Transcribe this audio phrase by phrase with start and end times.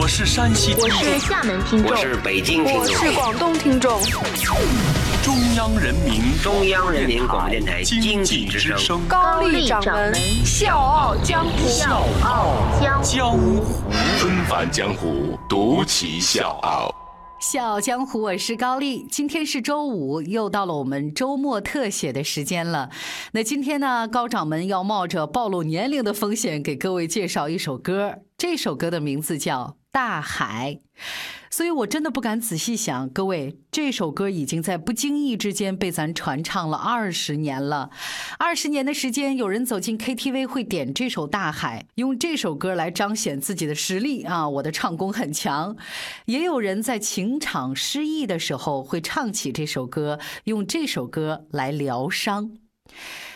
[0.00, 4.00] 我是山西听我众，是厦门听众我，是北京听我，是广东听众，
[5.24, 9.00] 中央人民中央人民广播电台经济之声。
[9.08, 10.14] 高丽掌门
[10.44, 13.04] 笑傲江湖，笑傲江湖。
[13.04, 13.64] 江湖
[14.18, 16.94] 纷繁江湖，独骑笑傲。
[17.40, 19.04] 笑傲江湖，我是高丽。
[19.10, 22.88] 今天是周五，又到了我们周末特写的时间了。
[23.32, 28.14] 那今天呢，高掌门要冒着暴露年龄的风险，给各位介绍一首歌。
[28.38, 30.78] 这首歌的名字叫《大海》。
[31.50, 37.90] 所以我真的不敢仔细想，各位，这首歌已经在不经意之间被咱传唱了二十年了。
[38.38, 45.76] 二十年的时间，有人走进 KTV 会点这首《大海》，用这首歌来彰显自己的实力啊，我的唱功很强。
[46.26, 52.52] 也有人在情场失意的时候会唱起这首歌，用这首歌来疗伤。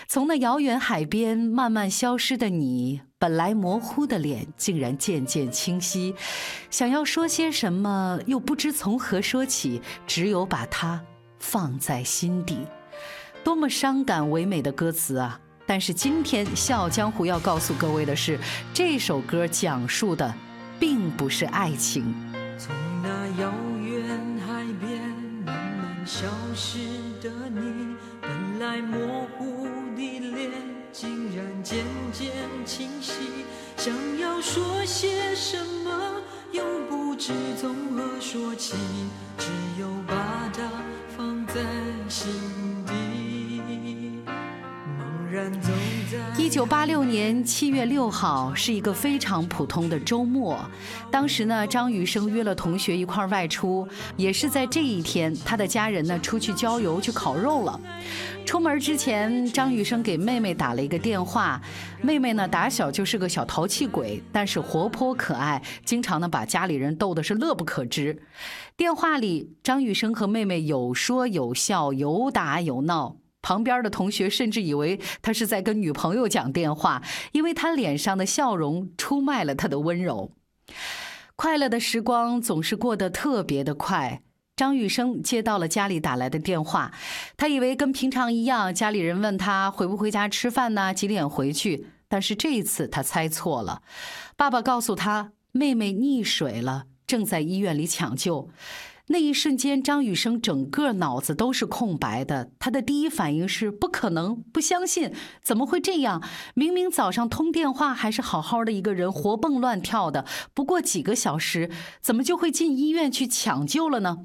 [0.06, 6.12] 从那遥远海边慢慢消失的你，本来模糊的脸竟然渐渐清晰。
[6.72, 11.00] 想要说些什么，又不知从何说起，只有把它
[11.38, 12.66] 放在心底。
[13.44, 15.38] 多么伤感唯美的歌词啊！
[15.64, 18.36] 但是今天《笑傲江湖》要告诉各位的是，
[18.74, 20.34] 这首歌讲述的
[20.80, 22.12] 并不是爱情。
[22.58, 23.08] 从那
[23.40, 24.04] 遥远
[24.44, 25.00] 海边
[25.46, 26.26] 慢慢消
[26.56, 26.78] 失
[27.22, 30.50] 的你，本来模糊的脸，
[30.92, 32.30] 竟然渐渐
[32.66, 33.12] 清晰。
[33.76, 38.76] 想要说些什么，又不知从何说起，
[39.38, 39.48] 只
[39.80, 40.14] 有把
[40.52, 40.62] 它
[41.16, 41.54] 放在
[42.08, 42.30] 心
[42.86, 45.70] 底，茫然走。
[46.36, 50.58] 一九八六年七月六号是一个非常普通的周末，
[51.10, 57.80] 当时呢，张雨生约了同学一块儿外出，也是在这一天，他的家人呢出去郊游去烤肉了。
[58.44, 61.60] 出门之前，张雨生给妹妹打了一个电话，
[62.00, 68.22] 妹妹呢打小就是个小淘气鬼，但是活泼可爱，经常呢把家里人逗得是乐不可支。
[68.76, 73.16] 电话里，张雨生和妹妹有说有笑，有打有闹。
[73.52, 77.02] 旁边的同学甚至以为他是在跟女朋友讲电话，
[77.32, 80.32] 因为他脸上的笑容出卖了他的温柔。
[81.36, 84.22] 快乐的时光总是过得特别的快。
[84.56, 86.92] 张雨生接到了家里打来的电话，
[87.36, 91.88] 他以为跟平常一样，家里人问他回不回家吃饭呢，几点回去。
[92.08, 93.82] 但是这一次他猜错了，
[94.34, 98.48] 爸爸告诉他妹妹溺水了，正在医院里抢救。
[99.12, 102.50] 那一瞬间，张雨生整个脑子都是空白的。
[102.58, 105.12] 他的第一反应是不可能，不相信，
[105.42, 106.22] 怎么会这样？
[106.54, 110.24] 明明早上通电话还是好好的一个人，活蹦乱跳的，
[110.54, 114.24] 不过几个小时，怎么就会进医院去抢救了呢？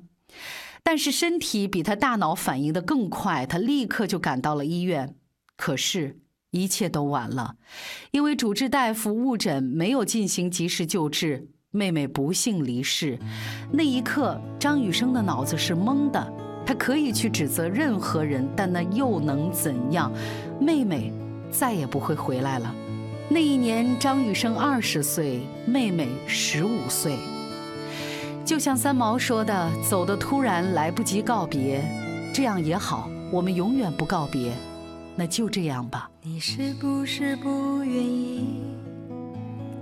[0.84, 5.16] 但是身体比他大脑反应的更快，他立刻就赶到了医院。
[5.58, 6.22] 可是，
[6.52, 7.58] 一切都晚了，
[8.12, 11.50] 因为主治大夫误诊，没有进行及时救治。
[11.78, 13.20] 妹妹不幸离世，
[13.72, 16.34] 那一刻，张雨生的脑子是懵的。
[16.66, 20.12] 他可以去指责任何人，但那又能怎样？
[20.60, 21.14] 妹妹
[21.52, 22.76] 再也不会回来了。
[23.30, 27.16] 那一年，张雨生二十岁，妹妹十五岁。
[28.44, 31.84] 就像三毛说的：“走的突然，来不及告别，
[32.34, 34.52] 这样也好，我们永远不告别。
[35.16, 38.64] 那就这样吧。”你是不是不愿意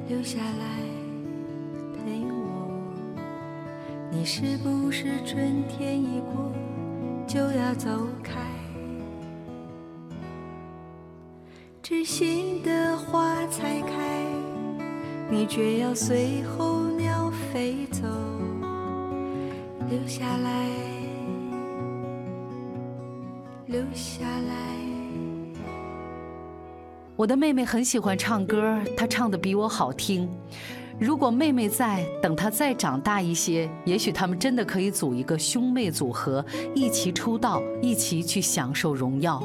[0.07, 0.84] 留下来
[4.17, 6.49] 你是不是春天一过
[7.27, 7.89] 就要走
[8.23, 8.39] 开？
[11.83, 14.23] 知心的花才开，
[15.29, 18.03] 你却要随候鸟飞走。
[19.89, 20.69] 留下来，
[23.65, 24.77] 留下来。
[27.17, 30.29] 我的妹妹很喜欢唱歌，她唱的比我好听。
[30.97, 39.43] 如果妹妹在，等她再长大一些，也许他们真的可以组一个兄妹组合，一起出道，一起去享受荣耀。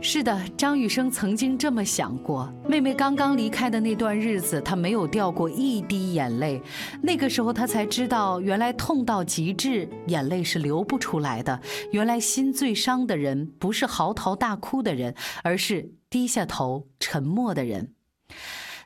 [0.00, 2.50] 是的，张雨生曾经这么想过。
[2.66, 6.58] 妹妹刚刚离开的那段日子，他没有掉过一滴眼泪。
[7.02, 11.60] 那个时候，他才知道，原来痛到极致，眼泪是流不出来的。
[11.92, 17.92] 原来心最伤的人，不是嚎啕大哭的人，而是低下头沉默的人。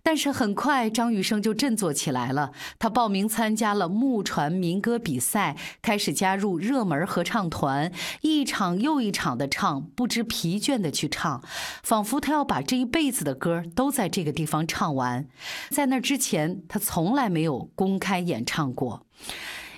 [0.06, 2.52] 但是很快，张雨生就振作起来了。
[2.78, 7.90] 他报名参加了木船民歌比赛，开始加入热门合唱团，
[8.20, 11.42] 一场又一场的唱，不知疲倦的去唱，
[11.82, 15.26] 仿佛他要把这一辈子的歌都在这个地方唱完。
[15.70, 19.06] 在那之前，他从来没有公开演唱过，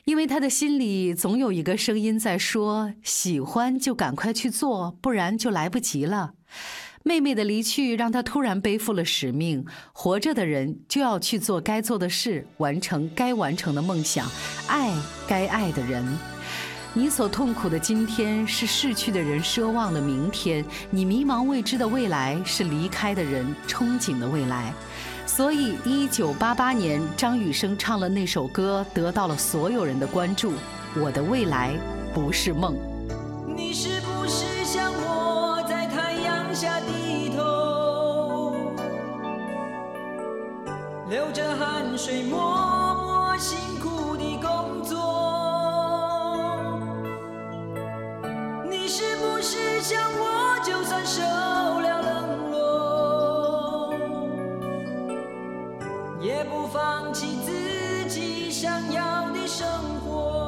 [0.06, 6.32] 因为他的心里总有一个声音在说：喜欢就赶快去做，不然就来不及了。
[7.06, 14.28] 妹妹的离去让他突然背负了使命，活着的人就要去做该做的事，完成该完成的梦想，
[14.66, 14.92] 爱
[15.24, 16.04] 该爱的人。
[16.94, 24.72] 你所痛苦的今天是逝去的人奢望的明天，你迷茫未知的未来是离开的人憧憬的未来。
[25.26, 30.52] 所以，一九八八年，张雨生唱了那首歌，得到了所有人的关注。
[30.96, 31.72] 我的未来
[32.12, 32.76] 不是梦。
[41.08, 42.36] 流着汗水默
[42.96, 44.96] 默辛苦地工作？
[48.68, 53.94] 你是不是像我，就算受了冷落，
[56.20, 59.64] 也不放弃自己想要的生
[60.04, 60.45] 活？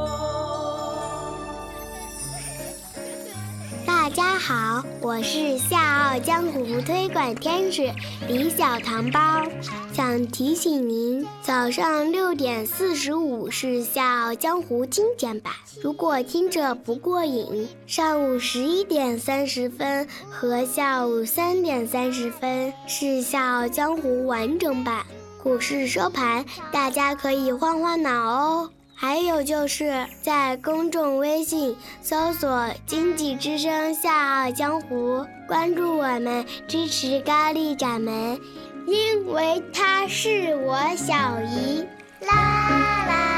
[4.19, 7.89] 大家好，我是笑傲江湖推广天使
[8.27, 9.47] 李小糖包，
[9.93, 25.07] 想提醒您，早上六点四十五是笑傲江湖精简版，如果听着不过瘾，上午十一点三十分和下午三点三十分是笑傲江湖完整版。
[25.41, 28.71] 股市收盘，大家可以换换脑哦。
[29.01, 38.41] 还有就是在公众微信搜索“经济之声笑傲江湖”，关注我们，支持高丽掌门，
[38.89, 41.87] 因为她是我小姨。
[42.27, 43.38] 啦啦啦啦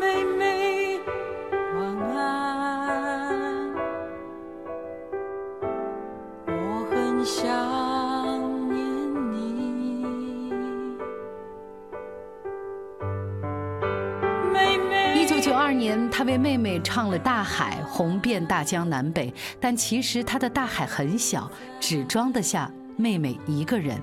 [0.00, 1.00] 妹妹，
[1.74, 3.74] 晚安。
[6.46, 7.44] 我很想
[8.72, 8.78] 念
[9.30, 10.50] 你，
[14.50, 15.20] 妹妹。
[15.20, 19.30] 一九九二年，他为妹妹唱了《大海》，红遍大江南北。
[19.60, 24.00] 但其实他的大海很小，只装得下妹妹一个人。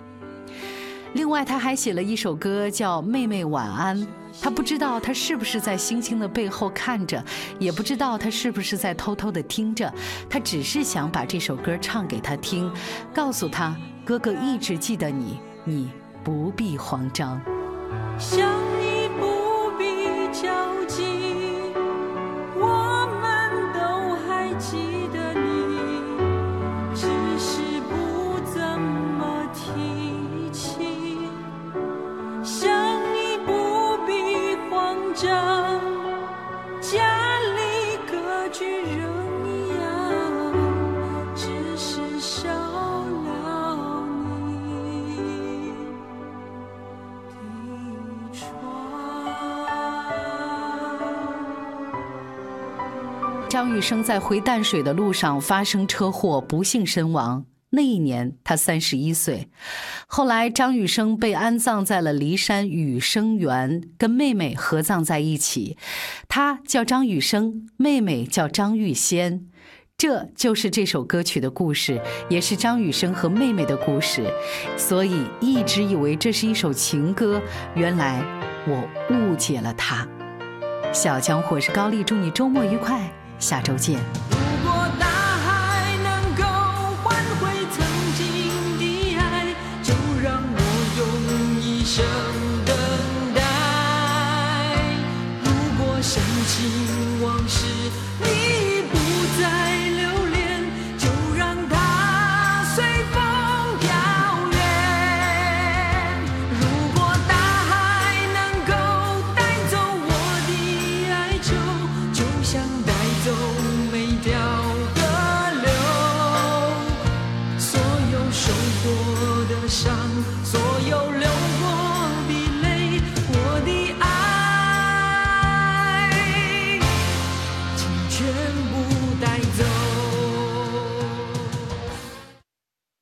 [1.13, 3.97] 另外，他还写了一首歌叫《妹妹晚安》。
[4.41, 7.23] 他不知道他是不是在星星的背后看着，
[7.59, 9.93] 也不知道他是不是在偷偷的听着。
[10.27, 12.71] 他只是想把这首歌唱给他听，
[13.13, 15.91] 告诉他哥哥一直记得你，你
[16.23, 17.39] 不必慌张。
[53.53, 57.45] 张雨生在回淡水的路上发生车祸，不幸身亡。
[57.69, 59.47] 那一年他三十一岁。
[60.07, 65.77] 后来，张雨生被安葬在了骊山雨生园，跟妹妹合葬在一起。
[66.27, 69.45] 他叫张雨生，妹妹叫张玉仙。
[69.95, 74.25] 这就是这首歌曲的故事，也是张雨生和妹妹的故事。
[74.75, 77.39] 所以一直以为这是一首情歌，
[77.75, 78.19] 原来
[78.65, 80.07] 我误解了它。
[80.91, 83.07] 小江湖我是高丽，祝你周末愉快，
[83.43, 83.99] 下周见。
[84.31, 86.43] 如果大海能够
[87.03, 87.83] 换回曾
[88.15, 88.23] 经
[88.79, 90.57] 的爱，就让我
[90.97, 91.01] 用
[91.61, 92.05] 一生
[92.65, 92.73] 等
[93.35, 93.37] 待。
[95.43, 95.47] 如
[95.77, 96.55] 果深情
[97.21, 97.65] 往事
[98.21, 98.25] 你